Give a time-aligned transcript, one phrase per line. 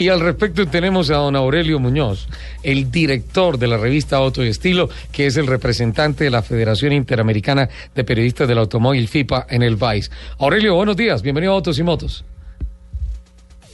[0.00, 2.26] Y al respecto tenemos a don Aurelio Muñoz,
[2.62, 6.94] el director de la revista Auto y Estilo, que es el representante de la Federación
[6.94, 10.10] Interamericana de Periodistas del Automóvil FIPA en el país.
[10.38, 12.24] Aurelio, buenos días, bienvenido a Autos y Motos.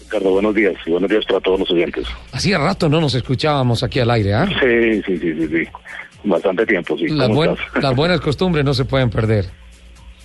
[0.02, 2.08] Ricardo, buenos días y buenos días para todos los oyentes.
[2.32, 4.48] Hacía rato no nos escuchábamos aquí al aire, ¿ah?
[4.48, 5.68] Sí, sí, sí, sí, sí.
[6.24, 7.06] Bastante tiempo, sí.
[7.06, 9.46] Las, buen, las buenas costumbres no se pueden perder.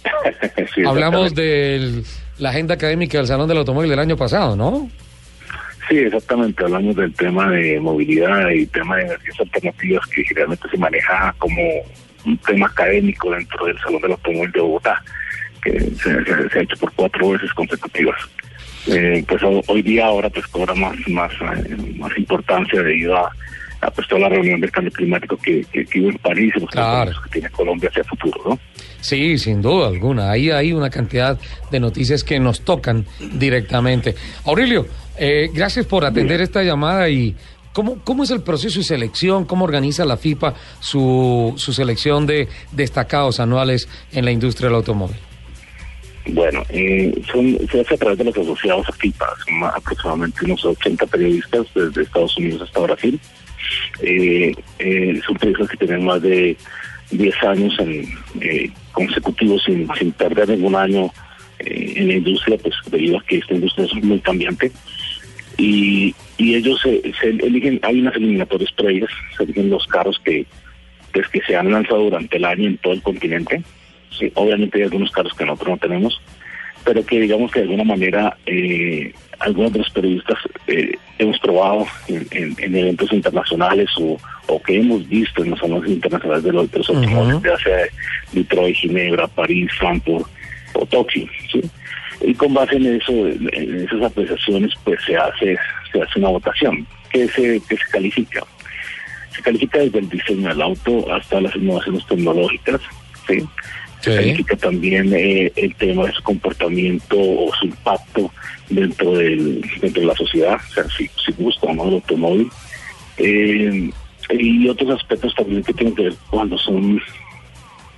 [0.74, 2.02] Sí, Hablamos de
[2.40, 4.90] la agenda académica del Salón del Automóvil del año pasado, ¿no?
[5.92, 6.64] Sí, exactamente.
[6.64, 11.62] Hablamos del tema de movilidad y tema de energías alternativas que generalmente se maneja como
[12.26, 15.04] un tema académico dentro del Salón del Automóvil de Bogotá,
[15.62, 18.22] que se, ha hecho por cuatro veces consecutivas.
[18.88, 21.32] Eh, pues ho- hoy día ahora pues cobra más más
[21.98, 23.30] más importancia debido a,
[23.90, 26.70] pues, toda la reunión del cambio climático que, que, que hubo en París y los
[26.70, 27.12] Claro.
[27.24, 28.60] que tiene Colombia hacia el futuro, ¿no?
[29.02, 30.30] Sí, sin duda alguna.
[30.30, 31.40] Ahí hay una cantidad
[31.72, 34.14] de noticias que nos tocan directamente.
[34.46, 34.86] Aurelio,
[35.18, 37.36] eh, gracias por atender esta llamada y
[37.74, 39.46] ¿cómo, cómo es el proceso de selección?
[39.46, 45.18] ¿Cómo organiza la FIPA su, su selección de destacados anuales en la industria del automóvil?
[46.28, 50.64] Bueno, eh, son, se hace a través de los asociados a FIPA, son aproximadamente unos
[50.64, 53.20] 80 periodistas desde Estados Unidos hasta Brasil.
[54.02, 56.58] Eh, eh, son periodistas que tienen más de
[57.12, 58.06] 10 años en,
[58.42, 61.12] eh, consecutivos sin, sin perder ningún año
[61.60, 64.72] eh, en la industria, pues debido a que esta industria es muy cambiante.
[65.58, 70.46] Y, y ellos se, se eligen, hay unas eliminatorias previas, se eligen los carros que,
[71.14, 73.62] pues, que se han lanzado durante el año en todo el continente.
[74.18, 76.22] Sí, obviamente hay algunos carros que nosotros no tenemos,
[76.84, 80.38] pero que digamos que de alguna manera eh, algunos de los periodistas
[80.68, 85.60] eh, hemos probado en, en- en eventos internacionales o, o que hemos visto en los
[85.60, 87.00] salones internacionales de los, de los Ujú.
[87.00, 87.78] automóviles, ya sea
[88.34, 90.28] Detroit, Ginebra, París, Frankfurt
[90.74, 91.28] o Tokio.
[91.52, 91.62] ¿sí?
[92.24, 95.58] Y con base en eso, en en esas apreciaciones, pues se hace
[95.92, 98.42] se hace una votación que se, que se califica.
[99.36, 102.80] Se califica desde el diseño del auto hasta las innovaciones tecnológicas,
[103.28, 103.44] ¿sí?
[104.02, 108.32] Se califica también eh, el tema de su comportamiento o su impacto
[108.70, 112.50] dentro del dentro de la sociedad, o sea, si, si gusta o no el automóvil.
[113.18, 113.90] Eh,
[114.32, 117.02] y otros aspectos también que tienen que ver cuando son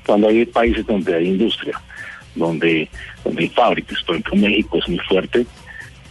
[0.05, 1.79] cuando hay países donde hay industria,
[2.35, 2.89] donde,
[3.23, 5.45] donde hay fábricas, por ejemplo México es muy fuerte,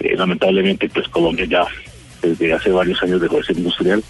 [0.01, 1.67] eh, lamentablemente pues Colombia ya
[2.23, 4.03] desde hace varios años dejó de ser industrial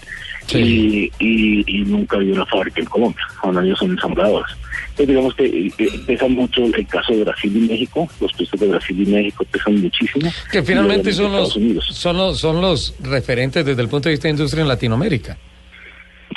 [0.45, 1.11] Sí.
[1.19, 4.55] y, y, y nunca había una fábrica en Colombia, ahora ellos son ensambladores.
[4.93, 8.59] Entonces digamos que eh, eh, pesa mucho el caso de Brasil y México, los países
[8.59, 10.31] de Brasil y México pesan muchísimo.
[10.51, 11.85] Que finalmente son los, Estados Unidos.
[11.87, 15.35] son, los, son los referentes desde el punto de vista de industria en Latinoamérica.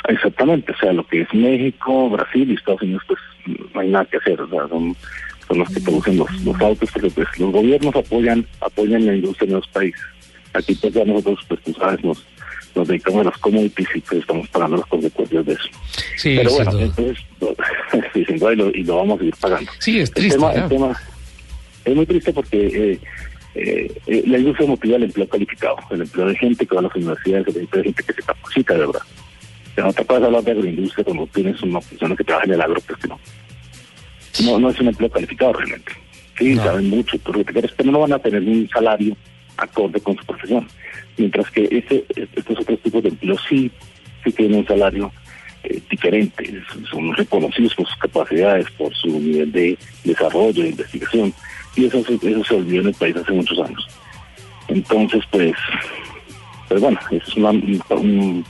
[0.07, 3.19] Exactamente, o sea, lo que es México, Brasil y Estados Unidos, pues
[3.75, 4.95] no hay nada que hacer, o sea, son,
[5.47, 9.49] son los que producen los, los autos, porque pues los gobiernos apoyan apoyan la industria
[9.49, 10.01] en los países.
[10.53, 12.25] Aquí pues ya nosotros, pues tú sabes, nos,
[12.77, 15.63] nos dedicamos a las commodities y pues estamos pagando las consecuencias de eso.
[16.17, 17.55] Sí, Pero bueno, entonces, lo-
[18.13, 19.71] sí, sin duda, y lo, y lo vamos a seguir pagando.
[19.79, 20.35] Sí, es El triste.
[20.37, 20.63] tema- ¿no?
[20.63, 21.01] el tema
[21.85, 22.99] es muy triste porque eh,
[23.55, 26.83] eh, eh, la industria motiva el empleo calificado, el empleo de gente que va a
[26.83, 29.01] las universidades, el empleo de gente que se capacita de verdad.
[29.71, 32.53] O sea, otra cosa es hablar de agroindustria cuando tienes una persona que trabaja en
[32.53, 33.19] el agro, pues que no.
[34.43, 35.91] No, no es un empleo calificado realmente.
[36.37, 36.63] Sí, No.
[36.63, 39.15] saben mucho, pero no van a tener un salario
[39.57, 40.67] acorde con su profesión.
[41.17, 43.71] Mientras que este, estos otros tipos de empleos sí,
[44.23, 45.11] sí tienen un salario
[45.63, 51.33] eh, diferente, son reconocidos por sus capacidades, por su nivel de desarrollo, de investigación,
[51.75, 53.87] y eso, eso se olvidó en el país hace muchos años.
[54.67, 55.53] Entonces, pues,
[56.67, 58.45] pues bueno, eso es una- un,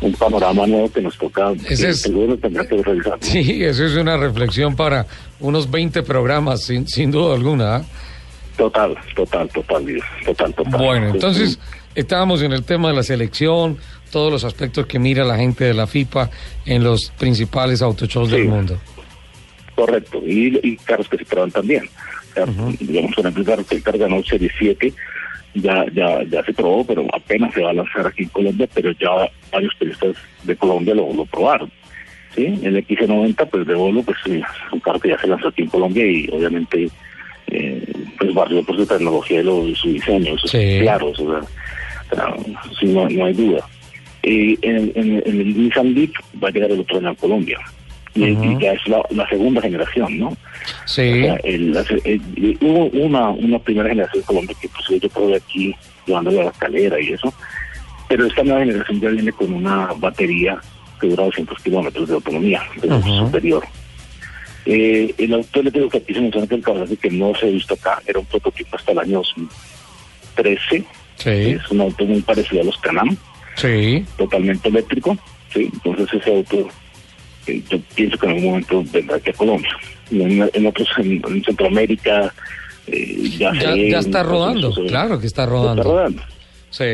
[0.00, 3.12] un- panorama nuevo que nos toca, Ese es- gobierno tendrá que revisar.
[3.12, 3.18] ¿no?
[3.26, 5.06] Sí, eso es una reflexión para
[5.40, 7.82] unos 20 programas, sin, sin duda alguna.
[8.56, 10.80] Total, total, total, Dios, total, total.
[10.80, 11.58] Bueno, entonces
[11.94, 13.78] estábamos en el tema de la selección,
[14.12, 16.30] todos los aspectos que mira la gente de la FIPA
[16.66, 18.36] en los principales autoshows Sí.
[18.36, 18.78] del mundo.
[19.74, 21.84] Correcto, y, y carros que se prueban también.
[22.30, 22.46] O sea,
[22.78, 24.92] Digamos, por ejemplo, el carro ganó Serie 7
[25.54, 28.90] ya, ya, ya se probó, pero apenas se va a lanzar aquí en Colombia, pero
[28.92, 29.10] ya
[29.52, 31.70] varios periodistas de Colombia lo, lo probaron.
[32.34, 32.58] ¿sí?
[32.62, 35.62] El XC90, pues de Volvo, pues sí, es un carro que ya se lanzó aquí
[35.62, 36.88] en Colombia y obviamente
[38.24, 40.58] pues barrió por su tecnología y lo- su diseño, eso Sí.
[40.58, 42.36] es claro, o sea, o sea,
[42.80, 43.66] sí, no, no hay duda.
[44.22, 46.10] Eh, en, en- en el Nissan Leaf
[46.42, 47.58] va a llegar el otro año a Colombia.
[48.16, 50.36] Y, ya es la, la segunda generación, ¿no?
[50.86, 54.68] Sí, O sea, el- la se- el- hubo una, una primera generación de Colombia que
[54.68, 55.74] pues, yo probé aquí
[56.06, 57.34] llevándole a la escalera y eso,
[58.08, 60.58] pero esta nueva generación ya viene con una batería
[61.00, 62.62] que dura 200 kilómetros de autonomía,
[63.18, 63.64] superior.
[64.66, 67.50] Eh, el auto eléctrico que aquí se menciona que el caballo que no se ha
[67.50, 70.84] visto acá era un prototipo hasta el año 2013,
[71.16, 71.30] Sí.
[71.30, 73.16] Es un auto muy parecido a los Canam,
[73.56, 74.04] Sí.
[74.18, 75.16] totalmente eléctrico.
[75.52, 75.70] ¿sí?
[75.72, 76.68] Entonces ese auto
[77.46, 79.70] eh, yo pienso que en algún momento vendrá aquí a Colombia.
[80.10, 82.34] En, en otros, en, en Centroamérica,
[82.88, 85.82] eh, ya, Ya, ya está rodando, claro que está Está rodando.
[85.84, 86.22] rodando.
[86.70, 86.84] Sí.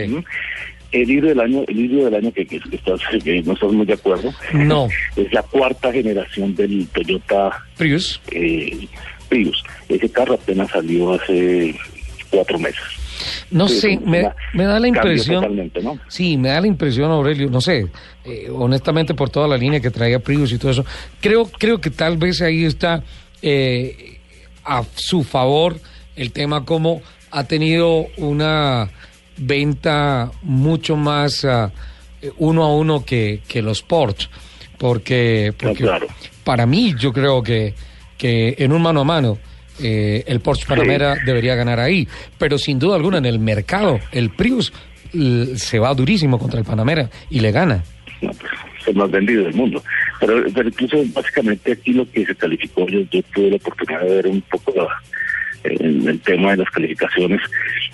[0.93, 3.73] El libro del año, el libro del año que, que, que estás, que no estás
[3.73, 4.89] muy de acuerdo, No.
[5.17, 8.21] es la cuarta generación del Toyota Prius.
[8.33, 8.89] eh,
[9.29, 9.63] Prius.
[9.89, 11.75] Ese carro apenas salió hace
[12.31, 12.83] cuatro meses.
[13.51, 14.23] No Sí, sé, me,
[14.65, 15.43] da la impresión.
[15.43, 15.99] totalmente, ¿no?
[16.09, 17.87] Sí, me da la impresión, Aurelio, no sé,
[18.25, 20.85] eh, honestamente por toda la línea que traía Prius y todo eso,
[21.21, 23.03] creo, creo que tal vez ahí está
[23.43, 24.19] eh,
[24.65, 25.79] a su favor
[26.17, 28.89] el tema como ha tenido una
[29.41, 34.29] venta mucho más eh, uno a uno que, que los Porsche,
[34.79, 36.07] porque, porque claro.
[36.45, 37.75] para mí yo creo que,
[38.19, 39.39] que en un mano a mano
[39.83, 42.07] eh, el Porsche Panamera debería ganar ahí,
[42.39, 44.73] pero sin duda alguna en el mercado el Prius
[45.57, 47.83] se va durísimo contra el Panamera y le gana.
[48.21, 49.83] no, pues, es el más vendido del mundo.
[50.21, 54.15] Pero, pero incluso básicamente aquí lo que se calificó, yo, yo tuve la oportunidad de
[54.17, 54.87] ver un poco la-
[55.65, 57.41] el, el tema de las calificaciones,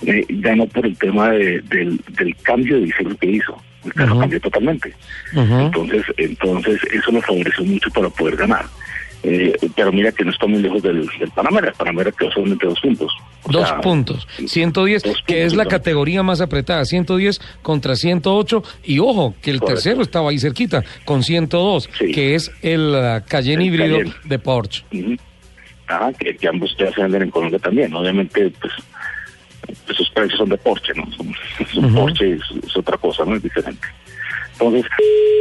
[0.07, 3.57] eh, ganó por el tema de- del, del cambio de diseño que hizo.
[3.85, 4.93] El carro cambió totalmente.
[5.33, 8.65] Entonces, entonces eso nos favoreció mucho para poder ganar.
[9.23, 11.69] Eh, pero mira que no está muy lejos del, del Panamera.
[11.69, 13.13] El Panamera quedó solamente dos puntos.
[13.45, 14.27] O Dos sea, puntos.
[14.47, 15.71] 110, dos que puntos, es la ¿no?
[15.71, 16.85] categoría más apretada.
[16.85, 18.63] 110 contra 108.
[18.85, 19.83] Y ojo, que el Correcto.
[19.83, 22.13] tercero estaba ahí cerquita, con 102, Sí.
[22.13, 24.15] que es el ah, Cayenne El híbrido Cayenne.
[24.25, 24.85] de Porsche.
[25.89, 27.95] Ajá, que, que ambos ya se venden en Colombia también.
[27.95, 28.73] Obviamente, pues,
[29.89, 31.11] esos precios son de Porsche, ¿no?
[31.13, 31.33] Son,
[31.73, 31.95] son Ujú.
[31.95, 33.37] Porsche es, es otra cosa, ¿no?
[33.37, 33.87] Es diferente.
[34.53, 34.91] Entonces,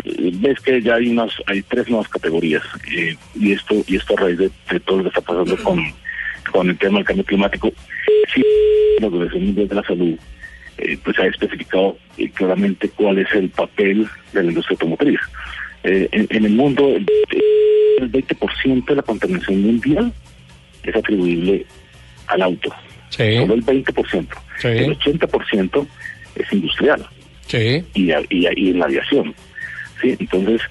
[0.06, 4.13] eh, ves que ya hay unas, hay tres nuevas categorías eh, y esto y esto
[4.18, 5.81] a raíz de, de todo lo que está pasando con,
[6.51, 7.71] con el tema del cambio climático.
[8.33, 8.44] Sí,
[9.00, 10.15] la Organización Mundial de la Salud
[10.77, 15.19] eh, pues ha especificado eh, claramente cuál es el papel de la industria automotriz.
[15.83, 17.06] Eh, en, en el mundo, el,
[18.00, 20.12] el 20% de la contaminación mundial
[20.89, 21.65] es atribuible
[22.27, 22.73] al auto.
[23.09, 24.27] Sí, Solo el 20%.
[24.59, 24.67] Sí.
[24.67, 25.87] El 80%
[26.35, 27.07] es industrial
[27.47, 27.83] sí.
[27.93, 29.33] y, y, en la aviación.
[30.01, 30.15] ¿sí?
[30.19, 30.61] Entonces,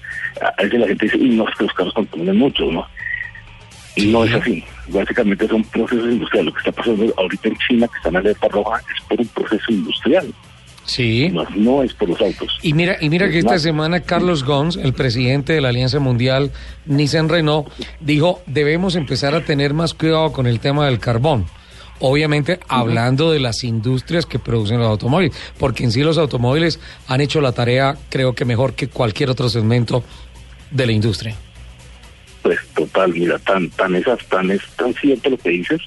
[0.41, 2.87] a veces la gente dice, y no, es que los carros contaminan mucho, ¿no?
[3.95, 4.63] Y no es así.
[4.89, 6.45] Básicamente son procesos industriales.
[6.47, 9.27] Lo que está pasando ahorita en China, que está en alerta roja, es por un
[9.29, 10.33] proceso industrial.
[10.85, 11.29] Sí.
[11.29, 12.59] No, no es por los autos.
[12.61, 13.61] Y mira, y mira que esta Más.
[13.61, 16.51] semana Carlos Gons, el presidente de la Alianza Mundial
[16.85, 17.67] Nissan Renault,
[17.99, 21.45] dijo debemos empezar a tener más cuidado con el tema del carbón.
[21.99, 27.21] Obviamente hablando de las industrias que producen los automóviles, porque en sí los automóviles han
[27.21, 30.03] hecho la tarea creo que mejor que cualquier otro segmento
[30.71, 31.35] de la industria.
[32.41, 35.81] Pues total, mira, tan, tan esas, tan es tan cierto lo que dices,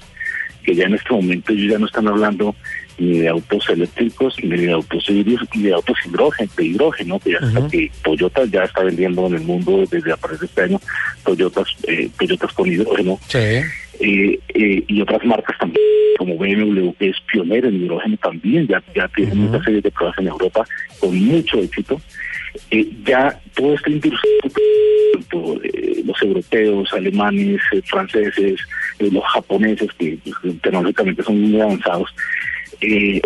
[0.63, 2.55] que ya en este momento ellos ya no están hablando
[2.99, 7.31] ni de autos eléctricos, ni de autos híbridos, ni de autos hidrógeno, de hidrógeno, que
[7.31, 7.69] ya está, Ujú.
[7.69, 10.79] que Toyota ya está vendiendo en el mundo desde a partir de este año,
[11.23, 13.37] Toyotas, eh, Toyotas con hidrógeno, Sí.
[13.37, 15.83] eh, eh, y otras marcas también,
[16.17, 19.41] como BMW, que es pionera en hidrógeno también, ya, ya tiene Ujú.
[19.41, 20.65] muchas series de pruebas en Europa
[20.99, 21.99] con mucho éxito.
[22.71, 24.31] Eh, ya todo este industria,
[26.03, 28.59] los europeos, alemanes, franceses,
[28.99, 32.09] los japoneses, que pues, tecnológicamente son muy avanzados,
[32.81, 33.21] eh,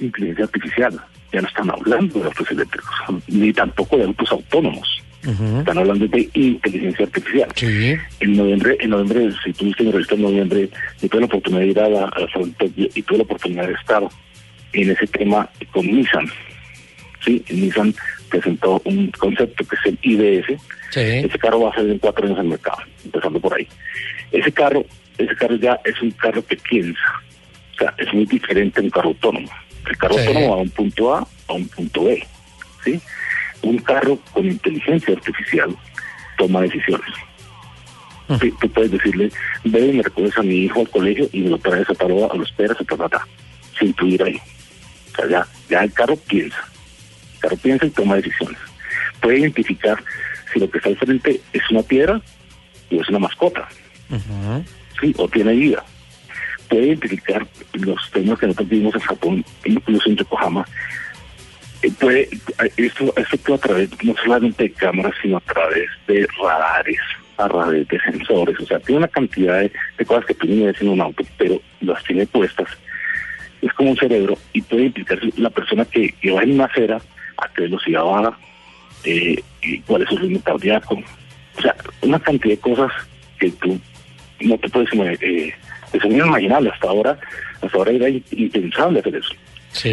[0.00, 1.00] inteligencia artificial,
[1.32, 2.94] ya no están hablando de autos eléctricos,
[3.28, 4.88] ni tampoco de autos autónomos,
[5.58, 7.94] están hablando de inteligencia artificial Sí.
[8.20, 10.68] en noviembre, en noviembre, si tuviste mi revista en noviembre,
[11.00, 12.28] y tuve la oportunidad de ir a la, a la
[12.76, 14.02] y tuve la oportunidad de estar
[14.74, 16.26] en ese tema con Nissan.
[17.24, 17.94] Sí, Nissan
[18.28, 20.60] presentó un concepto que es el IDS.
[20.90, 21.00] Sí.
[21.00, 23.66] Ese carro va a salir en cuatro años al mercado, empezando por ahí.
[24.30, 24.84] Ese carro,
[25.16, 27.00] ese carro ya es un carro que piensa.
[27.74, 29.48] O sea, es muy diferente un carro autónomo.
[29.88, 30.20] El carro Sí.
[30.26, 32.26] autónomo va a un punto A a un punto B.
[32.84, 33.00] ¿sí?
[33.62, 35.74] Un carro con inteligencia artificial
[36.36, 37.08] toma decisiones.
[38.28, 38.36] Mm.
[38.36, 39.30] Sí, tú puedes decirle,
[39.64, 42.12] ve y me recuerdas a mi hijo al colegio y me lo traes a tal
[42.12, 43.26] hora, a los esperas a
[43.78, 44.40] sin tu ir ahí.
[45.12, 46.58] O sea, ya, ya el carro piensa.
[47.34, 48.58] El carro piensa y toma decisiones.
[49.20, 50.02] Puede identificar
[50.52, 52.20] si lo que está al frente es una piedra
[52.90, 53.68] o es una mascota.
[55.00, 55.14] ¿sí?
[55.18, 55.84] o tiene vida.
[56.68, 60.64] Puede identificar los temas que nosotros vimos en Japón, incluso en Yokohama.
[61.82, 62.28] Eh, puede,
[62.76, 67.00] esto, esto a través no solamente de cámaras, sino a través de radares,
[67.36, 68.58] a través de sensores.
[68.60, 71.60] O sea, tiene una cantidad de, cosas que tú ni ves en un auto, pero
[71.80, 72.68] las tiene puestas.
[73.60, 77.00] Es como un cerebro y puede implicar la persona que, va en una acera,
[77.38, 78.38] a qué velocidad va,
[79.04, 81.02] eh, y cuál es su ritmo cardíaco.
[81.58, 82.92] O sea, una cantidad de cosas
[83.38, 83.78] que tú
[84.40, 84.88] no te puedes
[85.20, 85.54] eh,
[85.94, 87.18] es inimaginable hasta ahora,
[87.60, 89.34] hasta ahora era impensable hacer eso.
[89.72, 89.92] Sí.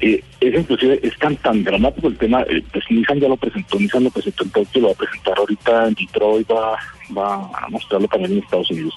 [0.00, 3.78] Eh, es inclusive es tan tan dramático el tema, eh, pues Nissan ya lo presentó,
[3.78, 6.76] Nissan lo presentó en Tokio, lo va a presentar ahorita en Detroit, va,
[7.16, 8.94] va a mostrarlo también en Estados Unidos.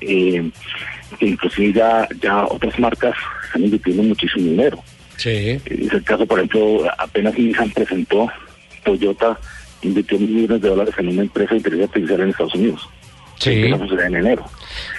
[0.00, 0.50] Eh,
[1.20, 3.14] inclusive ya, ya otras marcas
[3.44, 4.82] están invirtiendo muchísimo dinero.
[5.16, 5.60] Sí.
[5.66, 8.28] Es el caso, por ejemplo, apenas Nissan presentó,
[8.84, 9.38] Toyota
[9.82, 12.88] invirtió millones de dólares en una empresa de inteligencia artificial en Estados Unidos.
[13.38, 13.64] Sí.
[13.64, 14.44] en enero.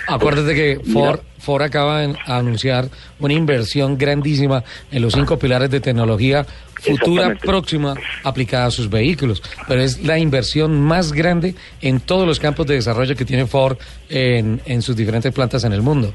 [0.07, 2.89] Acuérdate que Ford, Ford acaba de anunciar
[3.19, 6.45] una inversión grandísima en los cinco pilares de tecnología
[6.79, 12.39] futura próxima aplicada a sus vehículos, pero es la inversión más grande en todos los
[12.39, 13.77] campos de desarrollo que tiene Ford
[14.09, 16.13] en, en sus diferentes plantas en el mundo.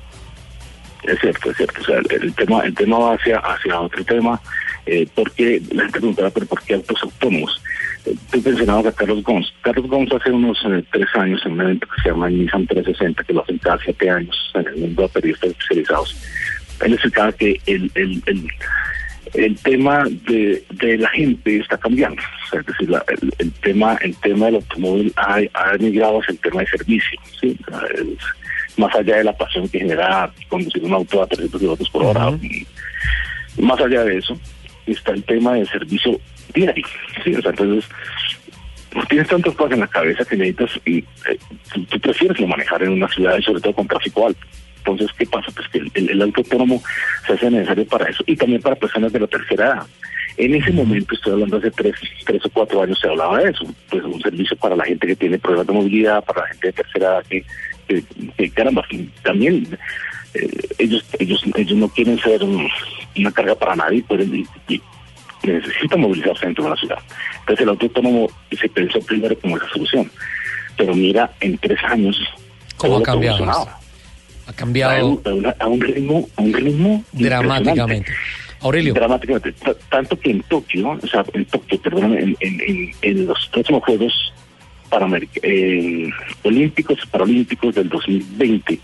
[1.03, 1.81] Es cierto, es cierto.
[1.81, 4.41] O sea, el, tema, el tema va hacia, hacia otro tema,
[4.87, 7.61] eh, porque la gente preguntaba, pero ¿por qué autos autónomos?
[8.05, 9.53] Tú mencionabas a Carlos Gons.
[9.63, 13.25] Carlos Gons hace unos eh, tres años en un evento que se llama Nissan 360,
[13.25, 16.17] que lo hacen cada siete años en el mundo de periodistas especializados.
[16.83, 18.49] Él explicaba que el, el, el,
[19.35, 22.23] el tema de, de, la gente está cambiando.
[22.23, 22.91] O sea, es decir,
[23.39, 27.21] el, tema el tema del automóvil ha, ha migrado hacia el tema de servicio.
[27.41, 27.59] ¿sí?
[28.77, 32.33] más allá de la pasión que genera conducir un auto a 300 kilómetros por hora.
[33.59, 34.39] Más allá de eso,
[34.87, 36.19] está el tema del servicio
[36.53, 36.87] diario.
[37.25, 37.35] ¿sí?
[37.35, 37.91] O sea, entonces,
[38.93, 41.39] pues, tienes tantas cosas en la cabeza que necesitas y eh,
[41.73, 44.47] tú, prefieres lo manejar en una ciudad y sobre todo con tráfico alto.
[44.79, 45.53] Entonces, ¿qué pasa?
[45.55, 46.83] Pues que el, el, auto autónomo
[47.27, 49.87] se hace necesario para eso y también para personas de la tercera edad.
[50.37, 53.67] En ese momento, estoy hablando hace tres, tres o cuatro años, se hablaba de eso,
[53.91, 56.73] pues un servicio para la gente que tiene problemas de movilidad, para la gente de
[56.73, 57.45] tercera edad que,
[58.37, 58.83] que, caramba,
[59.23, 59.67] también
[60.35, 64.27] eh, ellos ellos ellos no quieren ser una carga para nadie, pues,
[64.69, 64.81] y,
[65.43, 66.99] necesitan movilizarse dentro de la ciudad.
[67.41, 70.11] Entonces el auto autónomo se pensó primero como esa solución.
[70.77, 72.19] Pero mira, en tres años...
[72.77, 73.69] ¿Cómo ha cambiado?
[74.47, 75.21] Ha cambiado...
[75.59, 78.13] A un, ritmo, a un ritmo dramáticamente.
[78.61, 78.95] Aurelio.
[78.95, 79.55] Dramáticamente.
[79.89, 84.33] Tanto que en Tokio, o sea, en Tokio, perdón, en, en, en, los próximos Juegos
[85.43, 86.11] eh,
[86.43, 88.79] Olímpicos y Paralímpicos del 2020,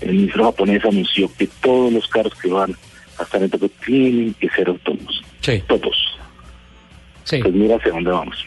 [0.00, 2.74] el ministro japonés anunció que todos los carros que van
[3.18, 5.19] a estar en Tokio tienen que ser autónomos.
[5.40, 5.62] Sí.
[5.66, 6.18] Todos.
[7.24, 7.38] Sí.
[7.42, 8.46] Pues mira hacia dónde vamos.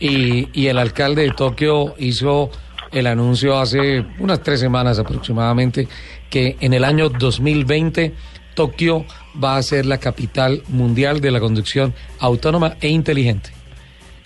[0.00, 2.50] Y, y el alcalde de Tokio hizo
[2.92, 5.88] el anuncio hace unas tres semanas aproximadamente
[6.30, 8.12] que en el año 2020
[8.54, 9.04] Tokio
[9.42, 13.50] va a ser la capital mundial de la conducción autónoma e inteligente.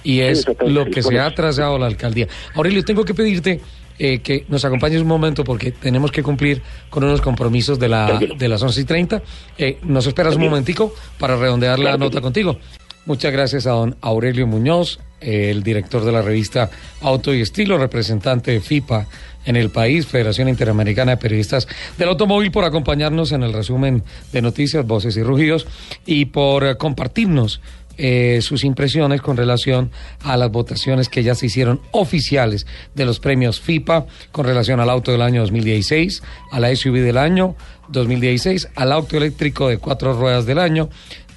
[0.02, 2.28] Y es lo que se ha trazado la alcaldía.
[2.54, 3.60] Aurelio, tengo que pedirte
[3.98, 8.18] eh, que nos acompañes un momento porque tenemos que cumplir con unos compromisos de, la,
[8.18, 9.22] de las 11 y 30.
[9.58, 12.58] Eh, ¿Nos esperas un momentico para redondear la nota contigo?
[13.06, 18.50] Muchas gracias a don Aurelio Muñoz, el director de la revista Auto y Estilo, representante
[18.50, 19.06] de FIPA
[19.44, 24.42] en el país, Federación Interamericana de Periodistas del Automóvil, por acompañarnos en el resumen de
[24.42, 25.66] noticias, voces y rugidos
[26.04, 27.60] y por compartirnos
[27.98, 29.90] eh, sus impresiones con relación
[30.22, 34.90] a las votaciones que ya se hicieron oficiales de los premios FIPA con relación al
[34.90, 36.22] auto del año 2016,
[36.52, 37.56] a la SUV del año
[37.88, 40.88] 2016, al auto eléctrico de cuatro ruedas del año,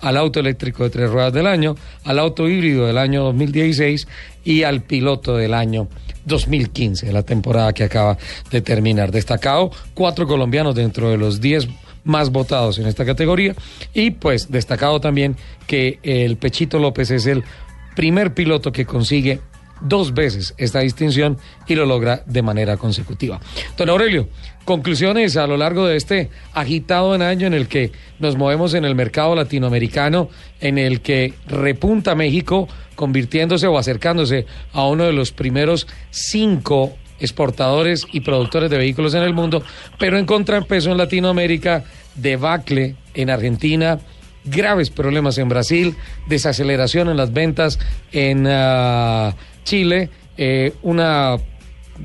[0.02, 4.08] al auto eléctrico de tres ruedas del año, al auto híbrido del año 2016
[4.44, 5.88] y al piloto del año
[6.26, 8.18] 2015, la temporada que acaba
[8.52, 9.12] de terminar.
[9.12, 11.68] Destacado cuatro colombianos dentro de los diez
[12.04, 13.56] más votados en esta categoría.
[13.94, 15.36] Y pues destacado también
[15.68, 17.44] que el Pechito López es el
[17.96, 19.42] primer piloto que consigue
[19.82, 21.38] dos veces esta distinción
[21.68, 23.40] y lo logra de manera consecutiva.
[23.78, 24.28] Don Aurelio,
[24.66, 28.96] conclusiones a lo largo de este agitado año en el que nos movemos en el
[28.96, 30.30] mercado latinoamericano,
[30.60, 38.06] en el que repunta México convirtiéndose o acercándose a uno de los primeros cinco exportadores
[38.12, 39.64] y productores de vehículos en el mundo,
[39.98, 41.84] pero en contrapeso en Latinoamérica,
[42.16, 44.00] debacle en Argentina,
[44.46, 45.96] graves problemas en Brasil,
[46.28, 47.80] desaceleración en las ventas
[48.12, 51.38] en ah, Chile, eh, una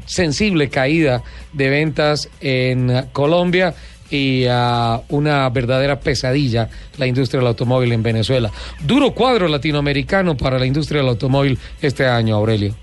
[0.06, 3.75] sensible caída de ventas en Colombia
[4.11, 6.68] y ah, una verdadera pesadilla
[6.99, 8.50] la industria del automóvil en Venezuela.
[8.85, 12.75] Duro cuadro latinoamericano para la industria del automóvil este año, Aurelio.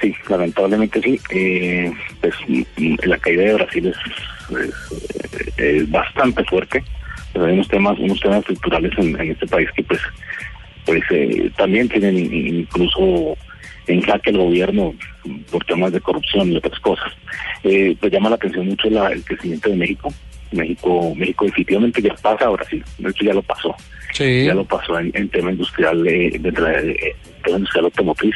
[0.00, 1.20] Sí, lamentablemente sí.
[1.30, 2.34] Eh, pues
[3.04, 3.94] la caída de Brasil
[4.48, 6.82] es, bastante fuerte.
[7.32, 10.00] Pero hay unos temas, unos temas estructurales en, este país que pues,
[10.86, 13.36] pues eh, también tienen incluso
[13.86, 14.94] en jaque el gobierno
[15.50, 17.12] por temas de corrupción y otras cosas.
[17.62, 20.12] Eh, pues llama la atención mucho el crecimiento de México.
[20.52, 23.76] México, México definitivamente ya pasa a Brasil, de hecho ya lo pasó.
[24.18, 28.34] Ya lo pasó en, tema industrial, de, de, de, tema industrial automotriz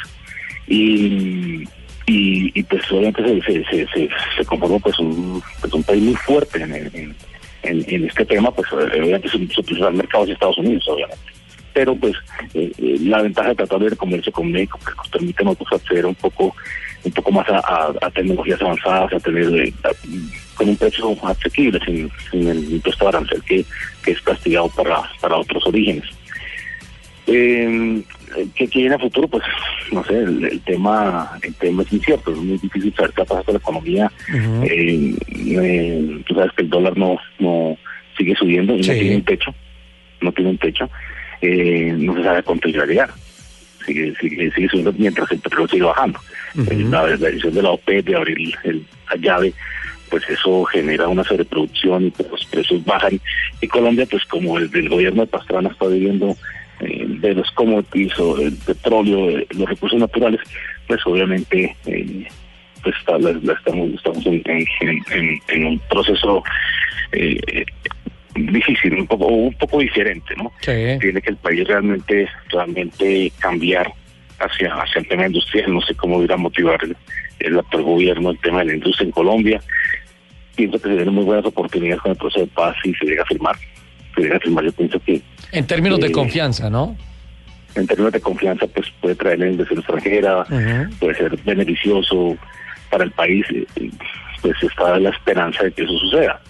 [0.66, 1.64] y,
[2.06, 7.14] y, pues obviamente se, se, se, conformó pues un, pues un país muy fuerte en,
[7.62, 11.32] en, este tema, pues obviamente su, su principal mercado es Estados Unidos, obviamente.
[11.72, 12.14] Pero pues
[12.54, 15.80] eh, eh, la ventaja de tratar de comercio con México que nos permite a nosotros
[15.80, 16.54] acceder un poco
[17.04, 19.72] un poco más a, tecnologías avanzadas, a tener eh,
[20.54, 23.64] con un precio asequible, sin, sin el impuesto arancel que,
[24.02, 26.04] que es castigado para, para otros orígenes.
[27.26, 28.02] Eh,
[28.54, 29.28] ¿Qué viene a futuro?
[29.28, 29.44] Pues
[29.92, 33.54] no sé, el, tema el tema es incierto, es muy difícil saber qué pasa con
[33.54, 34.12] la economía.
[34.64, 37.76] Eh, eh, tú sabes que el dólar no no
[38.16, 39.54] sigue subiendo y no tiene un techo,
[40.20, 40.90] no tiene un techo.
[41.40, 43.10] Eh, no se sabe cuánto irá a llegar.
[43.86, 46.18] Sigue, sigue, sigue subiendo mientras el petróleo sigue bajando.
[46.90, 49.52] la, decisión de la OPEP de abrir el, la llave
[50.10, 53.20] pues eso genera una sobreproducción y pues los precios bajan.
[53.60, 56.36] Y Colombia, pues como el del gobierno de Pastrana está viviendo
[56.80, 60.40] eh, de los commodities o el petróleo, eh, los recursos naturales,
[60.88, 62.26] pues obviamente eh,
[62.82, 63.32] pues estamos,
[63.96, 66.42] estamos en, un proceso
[68.34, 70.52] difícil, un poco, un poco diferente, ¿no?
[71.00, 73.92] Tiene que el país realmente, realmente cambiar
[74.40, 76.80] hacia, hacia el tema industrial, no sé cómo irá a motivar
[77.38, 79.60] el, actual gobierno el tema de la industria en Colombia.
[80.56, 83.22] Pienso que se tienen muy buenas oportunidades con el proceso de paz y se llega
[83.22, 83.56] a firmar.
[84.16, 85.22] Yo pienso que
[85.54, 86.96] en términos de confianza, ¿no?
[87.76, 90.44] En términos de confianza, pues puede traer la inversión extranjera,
[90.98, 92.36] puede ser beneficioso
[92.90, 93.90] para el país, eh,
[94.42, 96.40] pues está la esperanza de que eso suceda.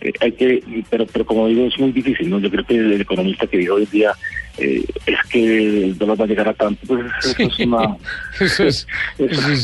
[0.00, 2.38] Eh, hay que, pero, pero como digo, es muy difícil, ¿no?
[2.38, 4.12] Yo creo que el economista que dijo hoy día
[4.58, 7.96] eh, es que el dólar va a llegar a tanto, pues eso es una...
[8.40, 8.86] eso, es,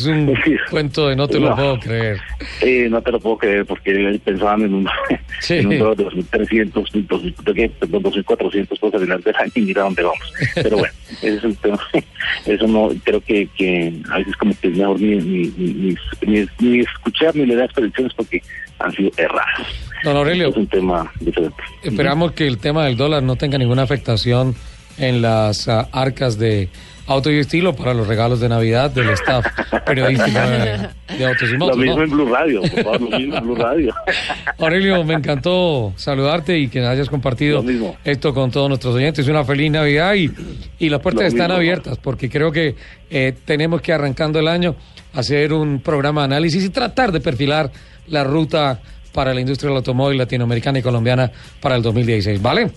[0.07, 0.35] un
[0.71, 2.19] cuento de no te lo puedo creer.
[2.63, 4.89] Eh, no te lo puedo creer porque pensaban en un,
[5.49, 7.07] en un dólar de 2.300,
[7.45, 10.33] 2.400 pues al final del año y mira dónde vamos.
[10.55, 11.79] Pero bueno, ese es el tema.
[12.47, 16.47] Eso no, creo que, que a veces como que es mejor ni, ni, ni, ni,
[16.61, 18.43] ni escuchar ni le das predicciones porque
[18.79, 19.67] han sido erradas.
[20.05, 21.57] Don Aurelio, es un tema diferente.
[21.83, 24.55] Esperamos que el tema del dólar no tenga ninguna afectación
[24.99, 26.69] en las ah, arcas de
[27.09, 29.47] Auto y Estilo para los regalos de Navidad del staff
[29.87, 31.77] periodístico de, Autos y Motos.
[31.79, 33.95] Lo mismo en Blue Radio, por favor, lo mismo en Blue Radio.
[34.59, 37.65] Aurelio, me encantó saludarte y que hayas compartido
[38.05, 39.27] esto con todos nuestros oyentes.
[39.27, 40.31] Una feliz Navidad y,
[40.79, 42.75] y las puertas están abiertas porque creo que
[43.09, 44.77] eh, tenemos que arrancando el año
[45.15, 47.71] hacer un programa de análisis y tratar de perfilar
[48.09, 48.81] la ruta
[49.13, 52.71] para la industria del automóvil latinoamericana y colombiana para el 2016, ¿vale?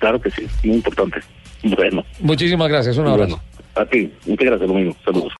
[0.00, 1.20] Claro que sí, muy importante.
[1.62, 2.04] Bueno.
[2.20, 3.40] Muchísimas gracias, un abrazo.
[3.76, 4.96] a ti, muchas gracias, lo mismo.
[5.04, 5.32] Saludos.